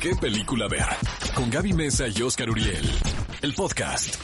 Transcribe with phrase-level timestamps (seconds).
[0.00, 0.86] qué película ver.
[1.34, 2.90] Con Gaby Mesa y Oscar Uriel.
[3.42, 4.16] El podcast.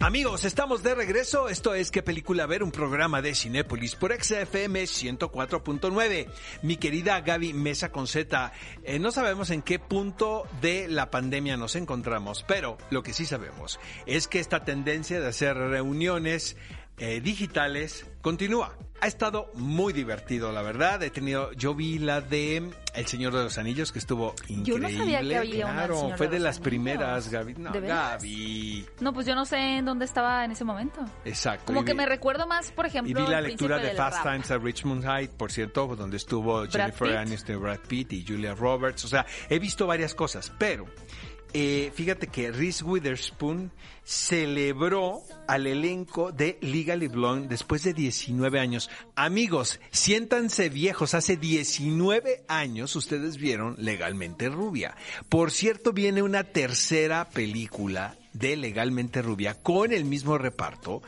[0.00, 1.48] Amigos, estamos de regreso.
[1.48, 2.62] Esto es ¿Qué película ver?
[2.62, 6.28] Un programa de Cinépolis por XFM 104.9.
[6.62, 8.06] Mi querida Gaby Mesa con
[8.84, 13.26] eh, no sabemos en qué punto de la pandemia nos encontramos, pero lo que sí
[13.26, 16.56] sabemos es que esta tendencia de hacer reuniones
[16.98, 18.76] eh, digitales continúa.
[18.98, 21.02] Ha estado muy divertido, la verdad.
[21.02, 24.64] He tenido, yo vi la de El Señor de los Anillos, que estuvo increíble.
[24.64, 26.64] Yo no sabía que había una del claro, fue de las Anillos.
[26.64, 27.54] primeras, Gaby.
[27.58, 27.72] No.
[27.72, 28.86] Gaby.
[29.00, 31.04] No, pues yo no sé en dónde estaba en ese momento.
[31.26, 31.66] Exacto.
[31.66, 34.32] Como que me recuerdo más, por ejemplo, Y vi la lectura de Fast Rap.
[34.32, 37.16] Times at Richmond High, por cierto, donde estuvo Jennifer Pitt.
[37.18, 39.04] Aniston, Brad Pitt y Julia Roberts.
[39.04, 40.86] O sea, he visto varias cosas, pero
[41.52, 43.70] eh, fíjate que Reese Witherspoon
[44.04, 48.90] celebró al elenco de Legally Blonde después de 19 años.
[49.14, 51.14] Amigos, siéntanse viejos.
[51.14, 54.94] Hace 19 años ustedes vieron Legalmente Rubia.
[55.28, 61.02] Por cierto, viene una tercera película de Legalmente Rubia con el mismo reparto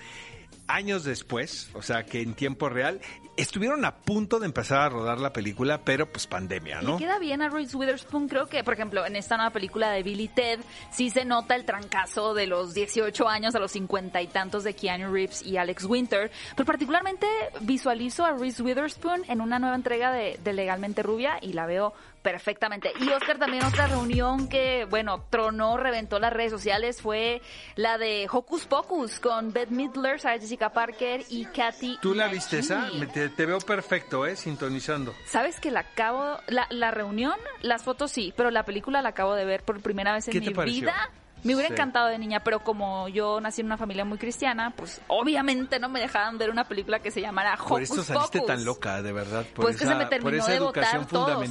[0.68, 3.00] años después, o sea que en tiempo real,
[3.36, 6.98] estuvieron a punto de empezar a rodar la película, pero pues pandemia, ¿no?
[6.98, 10.28] queda bien a Reese Witherspoon, creo que, por ejemplo, en esta nueva película de Billy
[10.28, 10.60] Ted,
[10.92, 14.74] sí se nota el trancazo de los 18 años a los 50 y tantos de
[14.74, 17.26] Keanu Reeves y Alex Winter, pero particularmente
[17.60, 21.94] visualizo a Reese Witherspoon en una nueva entrega de, de Legalmente Rubia y la veo
[22.22, 22.92] perfectamente.
[23.00, 27.40] Y Oscar también otra reunión que, bueno, tronó, reventó las redes sociales fue
[27.76, 32.58] la de Hocus Pocus con Bette Midler, Sarah Jessica Parker y Kathy ¿Tú la viste
[32.58, 32.88] esa?
[33.12, 34.36] Te, te veo perfecto, ¿eh?
[34.36, 35.14] Sintonizando.
[35.26, 39.34] ¿Sabes que la acabo, la, la reunión, las fotos sí, pero la película la acabo
[39.34, 40.80] de ver por primera vez en ¿Qué mi pareció?
[40.82, 41.10] vida?
[41.44, 41.74] Me hubiera Sí.
[41.74, 45.88] encantado de niña, pero como yo nací en una familia muy cristiana, pues obviamente no
[45.88, 48.54] me dejaban ver una película que se llamara Hocus Por eso saliste Pocus.
[48.54, 49.44] tan loca, de verdad.
[49.54, 51.42] Por Pues que se esa- me por terminó esa de educación botar todo.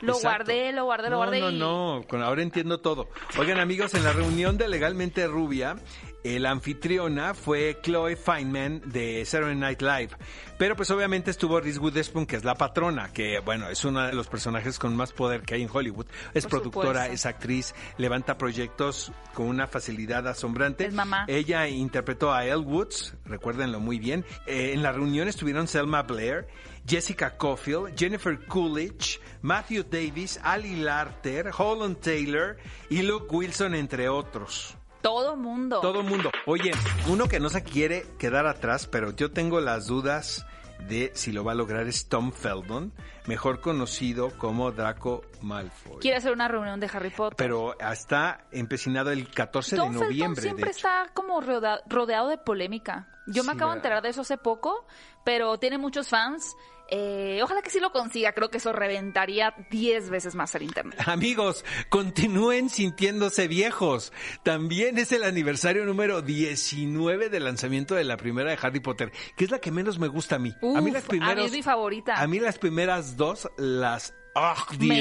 [0.00, 3.08] Lo guardé, lo guardé, lo no, guardé No, y- no, con ahora entiendo todo.
[3.38, 5.76] Oigan, amigos, en la reunión de Legalmente Rubia,
[6.24, 10.10] el anfitriona fue Chloe Feynman de Saturday Night Live.
[10.58, 14.12] Pero pues obviamente estuvo Reese Witherspoon, que es la patrona, que bueno, es uno de
[14.12, 16.06] los personajes con más poder que hay en Hollywood.
[16.34, 17.12] Es Por productora, supuesto.
[17.14, 20.86] es actriz, levanta proyectos con una facilidad asombrante.
[20.86, 21.24] Es mamá.
[21.26, 24.24] Ella interpretó a Elle Woods, recuérdenlo muy bien.
[24.46, 26.46] Eh, en la reunión estuvieron Selma Blair,
[26.86, 32.56] Jessica Caulfield, Jennifer Coolidge, Matthew Davis, Ali Larter, Holland Taylor
[32.88, 34.76] y Luke Wilson, entre otros.
[35.02, 35.80] Todo mundo.
[35.80, 36.30] Todo mundo.
[36.46, 36.70] Oye,
[37.08, 40.46] uno que no se quiere quedar atrás, pero yo tengo las dudas
[40.88, 42.92] de si lo va a lograr es Tom Feldon,
[43.26, 45.98] mejor conocido como Draco Malfoy.
[46.00, 47.36] Quiere hacer una reunión de Harry Potter.
[47.36, 50.42] Pero está empecinado el 14 Tom de noviembre.
[50.42, 53.08] siempre de está como rodea- rodeado de polémica.
[53.26, 54.86] Yo me acabo de enterar de eso hace poco,
[55.24, 56.54] pero tiene muchos fans.
[56.94, 58.32] Eh, ojalá que sí lo consiga.
[58.32, 61.00] Creo que eso reventaría 10 veces más el internet.
[61.06, 64.12] Amigos, continúen sintiéndose viejos.
[64.42, 69.44] También es el aniversario número 19 del lanzamiento de la primera de Harry Potter, que
[69.44, 70.54] es la que menos me gusta a mí.
[70.60, 72.20] a mí Uf, las primeras es mi favorita.
[72.20, 74.98] A mí las primeras dos las ¡Ah, Me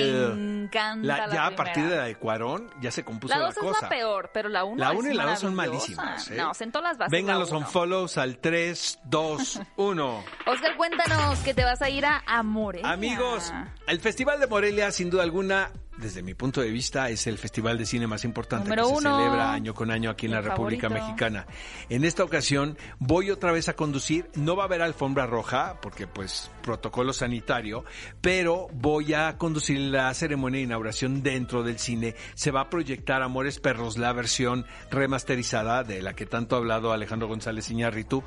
[0.66, 1.56] encanta La- la ya a primera.
[1.56, 3.82] partir de la de Cuarón ya se compuso La la, 2 es cosa.
[3.84, 6.30] la peor, pero la 1 La 1 y la 2 son malísimas.
[6.32, 6.36] ¿eh?
[6.36, 7.12] No, sentó las bases.
[7.12, 10.24] Vengan la los unfollows al 3, 2, 1.
[10.48, 12.84] Oscar, cuéntanos que te vas a ir a Amores.
[12.84, 13.54] Amigos,
[13.88, 17.78] el Festival de Morelia, sin duda alguna, desde mi punto de vista, es el festival
[17.78, 19.18] de cine más importante Número que uno.
[19.18, 21.08] se celebra año con año aquí en la República favorito.
[21.08, 21.46] Mexicana.
[21.90, 24.30] En esta ocasión voy otra vez a conducir.
[24.36, 27.86] No va a haber alfombra roja, porque pues protocolo sanitario,
[28.20, 32.16] pero voy a conducir la ceremonia de inauguración dentro del cine.
[32.34, 36.92] Se va a proyectar Amores Perros, la versión remasterizada de la que tanto ha hablado
[36.92, 38.24] Alejandro González Iñárritu.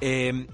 [0.00, 0.46] Eh,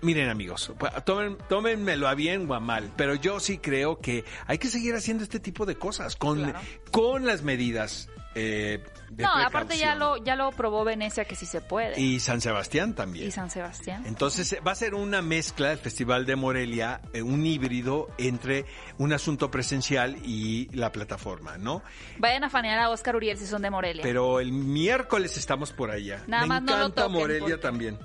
[0.00, 0.72] Miren amigos,
[1.04, 4.94] tomen, tómenmelo a bien o a mal, pero yo sí creo que hay que seguir
[4.94, 6.60] haciendo este tipo de cosas con, Claro.
[6.92, 11.44] con las medidas eh, de No, aparte ya lo, ya lo probó Venecia que sí
[11.46, 12.00] se puede.
[12.00, 13.26] Y San Sebastián también.
[13.26, 14.04] Y San Sebastián.
[14.06, 18.66] Entonces va a ser una mezcla del Festival de Morelia, eh, un híbrido entre
[18.98, 21.82] un asunto presencial y la plataforma, ¿no?
[22.18, 24.02] Vayan a fanear a Oscar Uriel si son de Morelia.
[24.04, 26.22] Pero el miércoles estamos por allá.
[26.28, 27.98] Nada Me más no lo encanta toquen, Morelia porque- también.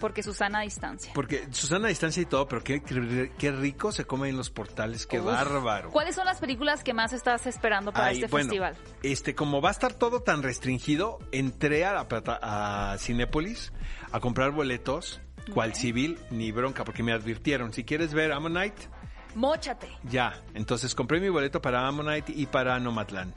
[0.00, 1.10] Porque Susana a distancia.
[1.14, 4.48] Porque Susana a distancia y todo, pero qué, qué- qué rico se come en los
[4.50, 5.26] portales, qué Uf.
[5.26, 5.90] bárbaro.
[5.90, 8.76] ¿Cuáles son las películas que más estás esperando para Ay, este bueno, festival?
[9.02, 13.72] Este, como va a estar todo tan restringido, entré a la plata, a Cinépolis
[14.12, 15.20] a comprar boletos,
[15.52, 18.88] cual civil, ni bronca, porque me advirtieron, si quieres ver Ammonite,
[19.34, 19.88] Móchate.
[20.04, 23.34] Ya, entonces compré mi boleto para Ammonite y para Nomadland.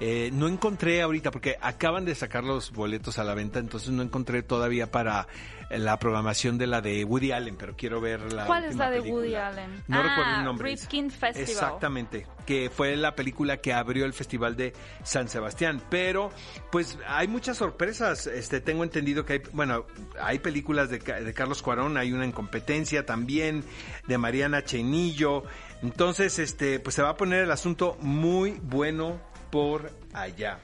[0.00, 4.02] Eh, no encontré ahorita, porque acaban de sacar los boletos a la venta, entonces no
[4.02, 5.28] encontré todavía para
[5.70, 8.98] la programación de la de Woody Allen, pero quiero ver la ¿Cuál es la de
[8.98, 9.22] película.
[9.22, 9.82] Woody Allen?
[9.88, 10.70] No Ah, recuerdo el nombre.
[10.70, 11.48] Rifkin Festival.
[11.50, 14.72] Exactamente, que fue la película que abrió el Festival de
[15.04, 15.80] San Sebastián.
[15.88, 16.30] Pero,
[16.70, 18.26] pues, hay muchas sorpresas.
[18.26, 19.86] Este, tengo entendido que hay, bueno,
[20.20, 23.64] hay películas de, de Carlos Cuarón, hay una en competencia también,
[24.08, 25.44] de Mariana Chenillo.
[25.82, 29.18] Entonces, este, pues se va a poner el asunto muy bueno
[29.52, 30.58] por allá.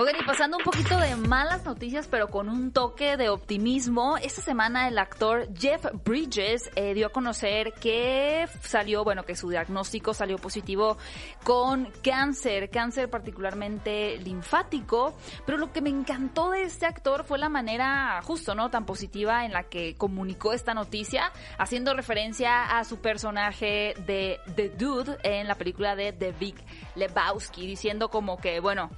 [0.00, 4.40] Oigan, y pasando un poquito de malas noticias, pero con un toque de optimismo, esta
[4.40, 10.14] semana el actor Jeff Bridges eh, dio a conocer que salió, bueno, que su diagnóstico
[10.14, 10.98] salió positivo
[11.42, 17.48] con cáncer, cáncer particularmente linfático, pero lo que me encantó de este actor fue la
[17.48, 18.70] manera justo, ¿no?
[18.70, 24.68] Tan positiva en la que comunicó esta noticia, haciendo referencia a su personaje de The
[24.68, 26.54] Dude en la película de The Big
[26.94, 28.90] Lebowski, diciendo como que, bueno,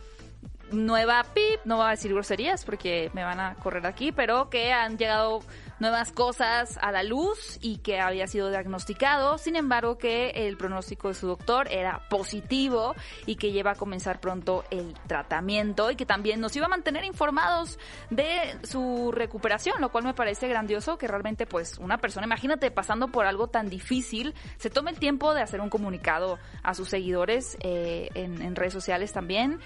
[0.72, 4.72] nueva pip, no voy a decir groserías porque me van a correr aquí, pero que
[4.72, 5.40] han llegado
[5.81, 11.08] nuevas cosas a la luz y que había sido diagnosticado, sin embargo que el pronóstico
[11.08, 12.94] de su doctor era positivo
[13.26, 17.05] y que lleva a comenzar pronto el tratamiento y que también nos iba a mantener
[17.05, 17.78] informados
[18.11, 23.08] de su recuperación, lo cual me parece grandioso que realmente pues una persona, imagínate pasando
[23.08, 27.56] por algo tan difícil, se tome el tiempo de hacer un comunicado a sus seguidores
[27.61, 29.58] eh, en, en redes sociales también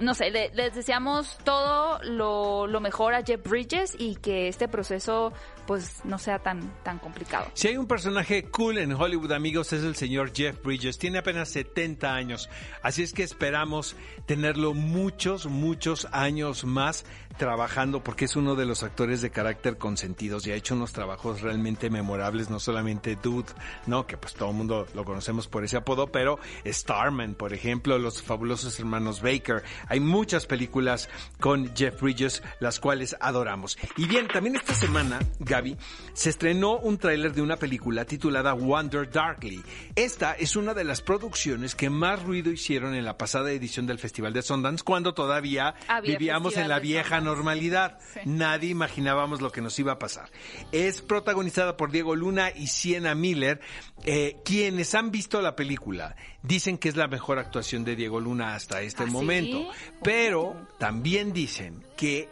[0.00, 4.66] no sé, le- les deseamos todo lo, lo mejor a Jeff Bridges y que este
[4.68, 5.32] proceso
[5.66, 7.46] pues no sea tan, tan complicado.
[7.54, 10.98] Si hay un personaje cool en Hollywood, amigos, es el señor Jeff Bridges.
[10.98, 12.48] Tiene apenas 70 años.
[12.82, 13.96] Así es que esperamos
[14.26, 17.04] tenerlo muchos, muchos años más
[17.36, 21.40] trabajando porque es uno de los actores de carácter consentidos y ha hecho unos trabajos
[21.40, 23.48] realmente memorables, no solamente Dude,
[23.86, 24.06] ¿no?
[24.06, 28.22] Que pues todo el mundo lo conocemos por ese apodo, pero Starman, por ejemplo, Los
[28.22, 29.62] fabulosos hermanos Baker.
[29.88, 31.08] Hay muchas películas
[31.38, 33.78] con Jeff Bridges, las cuales adoramos.
[33.96, 35.18] Y bien, también esta semana,
[35.50, 35.76] Gaby,
[36.14, 39.62] se estrenó un tráiler de una película titulada Wonder Darkly.
[39.96, 43.98] Esta es una de las producciones que más ruido hicieron en la pasada edición del
[43.98, 47.24] Festival de Sundance, cuando todavía Había vivíamos en la vieja Sundance.
[47.24, 47.98] normalidad.
[48.14, 48.20] Sí.
[48.26, 50.30] Nadie imaginábamos lo que nos iba a pasar.
[50.70, 53.60] Es protagonizada por Diego Luna y Sienna Miller.
[54.04, 58.54] Eh, quienes han visto la película dicen que es la mejor actuación de Diego Luna
[58.54, 59.12] hasta este ¿Ah, sí?
[59.12, 59.68] momento.
[60.02, 62.28] Pero también dicen que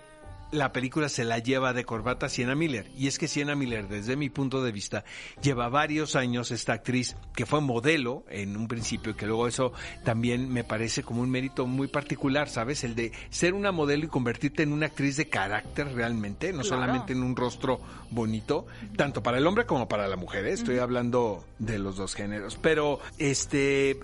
[0.51, 2.91] la película se la lleva de corbata Sienna Miller.
[2.97, 5.05] Y es que Sienna Miller, desde mi punto de vista,
[5.43, 9.73] lleva varios años esta actriz que fue modelo en un principio, y que luego eso
[10.05, 12.85] también me parece como un mérito muy particular, ¿sabes?
[12.85, 16.69] El de ser una modelo y convertirte en una actriz de carácter realmente, no Claro.
[16.69, 17.81] solamente en un rostro
[18.11, 18.67] bonito,
[18.97, 20.53] tanto para el hombre como para la mujer, ¿eh?
[20.53, 22.59] estoy hablando de los dos géneros.
[22.61, 23.99] Pero, este,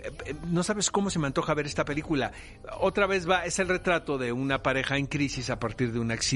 [0.50, 2.32] no sabes cómo se me antoja ver esta película.
[2.80, 6.10] Otra vez va, es el retrato de una pareja en crisis a partir de un
[6.10, 6.33] accidente.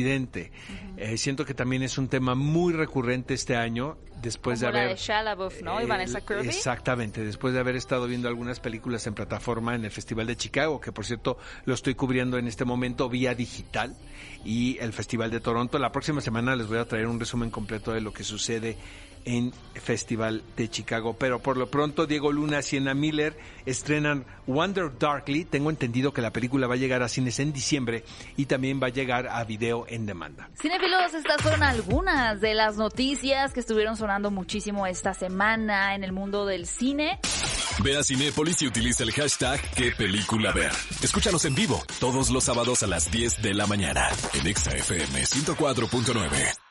[0.96, 4.84] Eh, siento que también es un tema muy recurrente este año, después Como de la
[4.84, 4.96] haber...
[4.96, 5.80] de Shia LaBeouf, ¿no?
[5.80, 6.48] Eh, Vanessa Kirby.
[6.48, 10.80] Exactamente, después de haber estado viendo algunas películas en plataforma en el Festival de Chicago,
[10.80, 13.96] que por cierto lo estoy cubriendo en este momento vía digital,
[14.44, 15.78] y el Festival de Toronto.
[15.78, 18.76] La próxima semana les voy a traer un resumen completo de lo que sucede
[19.24, 21.16] en Festival de Chicago.
[21.18, 23.36] Pero por lo pronto, Diego Luna, Sienna Miller
[23.66, 25.44] estrenan Wonder Darkly.
[25.44, 28.04] Tengo entendido que la película va a llegar a cines en diciembre
[28.36, 30.50] y también va a llegar a video en demanda.
[30.60, 36.12] Cinefilos, estas fueron algunas de las noticias que estuvieron sonando muchísimo esta semana en el
[36.12, 37.20] mundo del cine.
[37.82, 40.72] Ve a Cinépolis y utiliza el hashtag qué película ver.
[41.02, 45.22] Escúchanos en vivo todos los sábados a las 10 de la mañana en Exa FM
[45.22, 46.67] 104.9.